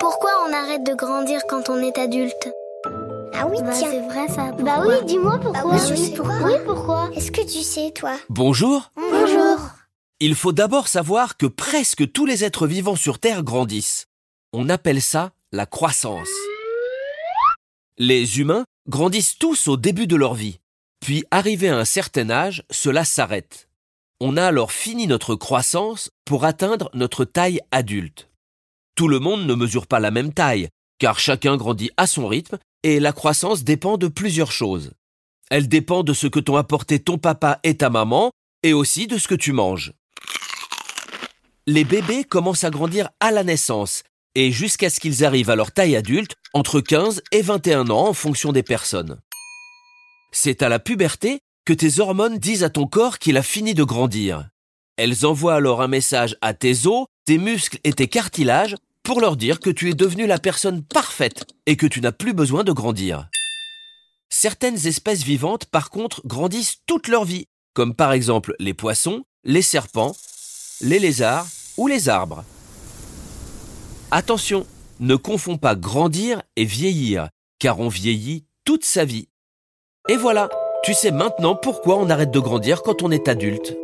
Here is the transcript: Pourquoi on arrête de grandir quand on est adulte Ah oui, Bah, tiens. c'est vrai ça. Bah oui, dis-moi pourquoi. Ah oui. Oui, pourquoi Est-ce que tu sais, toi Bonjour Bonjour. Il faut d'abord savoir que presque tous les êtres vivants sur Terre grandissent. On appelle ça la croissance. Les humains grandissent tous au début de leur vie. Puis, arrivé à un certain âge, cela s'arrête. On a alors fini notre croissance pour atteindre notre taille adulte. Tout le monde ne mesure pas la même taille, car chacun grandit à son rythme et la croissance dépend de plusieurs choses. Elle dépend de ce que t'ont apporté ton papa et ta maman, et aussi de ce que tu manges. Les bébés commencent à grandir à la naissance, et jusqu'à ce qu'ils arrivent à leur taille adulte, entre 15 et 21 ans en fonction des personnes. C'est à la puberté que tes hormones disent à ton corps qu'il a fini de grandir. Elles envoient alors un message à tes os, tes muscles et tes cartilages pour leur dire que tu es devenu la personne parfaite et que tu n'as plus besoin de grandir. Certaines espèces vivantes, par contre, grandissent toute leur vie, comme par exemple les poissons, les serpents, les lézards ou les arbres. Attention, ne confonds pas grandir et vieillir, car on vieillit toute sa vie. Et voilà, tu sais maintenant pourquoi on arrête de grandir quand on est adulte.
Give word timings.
Pourquoi 0.00 0.30
on 0.48 0.52
arrête 0.52 0.84
de 0.84 0.94
grandir 0.94 1.40
quand 1.48 1.68
on 1.68 1.76
est 1.82 1.98
adulte 1.98 2.48
Ah 3.34 3.46
oui, 3.46 3.58
Bah, 3.62 3.70
tiens. 3.72 3.90
c'est 3.90 4.00
vrai 4.08 4.28
ça. 4.28 4.50
Bah 4.52 4.82
oui, 4.86 4.94
dis-moi 5.04 5.38
pourquoi. 5.40 5.74
Ah 5.74 5.86
oui. 5.90 6.14
Oui, 6.44 6.52
pourquoi 6.64 7.10
Est-ce 7.14 7.30
que 7.30 7.42
tu 7.42 7.62
sais, 7.62 7.92
toi 7.92 8.14
Bonjour 8.28 8.90
Bonjour. 8.96 9.58
Il 10.20 10.34
faut 10.34 10.52
d'abord 10.52 10.88
savoir 10.88 11.36
que 11.36 11.46
presque 11.46 12.10
tous 12.12 12.26
les 12.26 12.44
êtres 12.44 12.66
vivants 12.66 12.96
sur 12.96 13.18
Terre 13.18 13.42
grandissent. 13.42 14.06
On 14.52 14.68
appelle 14.68 15.02
ça 15.02 15.32
la 15.52 15.66
croissance. 15.66 16.28
Les 17.98 18.38
humains 18.40 18.64
grandissent 18.88 19.38
tous 19.38 19.68
au 19.68 19.76
début 19.76 20.06
de 20.06 20.16
leur 20.16 20.34
vie. 20.34 20.60
Puis, 21.00 21.24
arrivé 21.30 21.68
à 21.68 21.76
un 21.78 21.84
certain 21.84 22.28
âge, 22.30 22.62
cela 22.70 23.04
s'arrête. 23.04 23.68
On 24.20 24.36
a 24.36 24.46
alors 24.46 24.72
fini 24.72 25.06
notre 25.06 25.34
croissance 25.34 26.10
pour 26.26 26.44
atteindre 26.44 26.90
notre 26.94 27.24
taille 27.24 27.60
adulte. 27.70 28.28
Tout 29.00 29.08
le 29.08 29.18
monde 29.18 29.46
ne 29.46 29.54
mesure 29.54 29.86
pas 29.86 29.98
la 29.98 30.10
même 30.10 30.34
taille, 30.34 30.68
car 30.98 31.18
chacun 31.18 31.56
grandit 31.56 31.90
à 31.96 32.06
son 32.06 32.28
rythme 32.28 32.58
et 32.82 33.00
la 33.00 33.14
croissance 33.14 33.64
dépend 33.64 33.96
de 33.96 34.08
plusieurs 34.08 34.52
choses. 34.52 34.92
Elle 35.50 35.68
dépend 35.68 36.02
de 36.02 36.12
ce 36.12 36.26
que 36.26 36.38
t'ont 36.38 36.56
apporté 36.56 36.98
ton 36.98 37.16
papa 37.16 37.60
et 37.62 37.78
ta 37.78 37.88
maman, 37.88 38.30
et 38.62 38.74
aussi 38.74 39.06
de 39.06 39.16
ce 39.16 39.26
que 39.26 39.34
tu 39.34 39.52
manges. 39.52 39.94
Les 41.66 41.84
bébés 41.84 42.24
commencent 42.24 42.64
à 42.64 42.68
grandir 42.68 43.08
à 43.20 43.30
la 43.30 43.42
naissance, 43.42 44.02
et 44.34 44.52
jusqu'à 44.52 44.90
ce 44.90 45.00
qu'ils 45.00 45.24
arrivent 45.24 45.48
à 45.48 45.56
leur 45.56 45.72
taille 45.72 45.96
adulte, 45.96 46.34
entre 46.52 46.82
15 46.82 47.22
et 47.32 47.40
21 47.40 47.88
ans 47.88 48.08
en 48.08 48.12
fonction 48.12 48.52
des 48.52 48.62
personnes. 48.62 49.18
C'est 50.30 50.62
à 50.62 50.68
la 50.68 50.78
puberté 50.78 51.40
que 51.64 51.72
tes 51.72 52.00
hormones 52.00 52.36
disent 52.36 52.64
à 52.64 52.68
ton 52.68 52.86
corps 52.86 53.18
qu'il 53.18 53.38
a 53.38 53.42
fini 53.42 53.72
de 53.72 53.82
grandir. 53.82 54.50
Elles 54.98 55.24
envoient 55.24 55.54
alors 55.54 55.80
un 55.80 55.88
message 55.88 56.36
à 56.42 56.52
tes 56.52 56.86
os, 56.86 57.06
tes 57.24 57.38
muscles 57.38 57.78
et 57.84 57.94
tes 57.94 58.06
cartilages 58.06 58.76
pour 59.10 59.20
leur 59.20 59.36
dire 59.36 59.58
que 59.58 59.70
tu 59.70 59.90
es 59.90 59.94
devenu 59.94 60.28
la 60.28 60.38
personne 60.38 60.84
parfaite 60.84 61.44
et 61.66 61.76
que 61.76 61.88
tu 61.88 62.00
n'as 62.00 62.12
plus 62.12 62.32
besoin 62.32 62.62
de 62.62 62.70
grandir. 62.70 63.28
Certaines 64.28 64.86
espèces 64.86 65.24
vivantes, 65.24 65.64
par 65.64 65.90
contre, 65.90 66.24
grandissent 66.24 66.76
toute 66.86 67.08
leur 67.08 67.24
vie, 67.24 67.46
comme 67.74 67.96
par 67.96 68.12
exemple 68.12 68.54
les 68.60 68.72
poissons, 68.72 69.24
les 69.42 69.62
serpents, 69.62 70.14
les 70.80 71.00
lézards 71.00 71.48
ou 71.76 71.88
les 71.88 72.08
arbres. 72.08 72.44
Attention, 74.12 74.64
ne 75.00 75.16
confonds 75.16 75.58
pas 75.58 75.74
grandir 75.74 76.40
et 76.54 76.64
vieillir, 76.64 77.30
car 77.58 77.80
on 77.80 77.88
vieillit 77.88 78.44
toute 78.64 78.84
sa 78.84 79.04
vie. 79.04 79.26
Et 80.08 80.16
voilà, 80.16 80.48
tu 80.84 80.94
sais 80.94 81.10
maintenant 81.10 81.56
pourquoi 81.56 81.96
on 81.96 82.10
arrête 82.10 82.30
de 82.30 82.38
grandir 82.38 82.82
quand 82.82 83.02
on 83.02 83.10
est 83.10 83.26
adulte. 83.26 83.76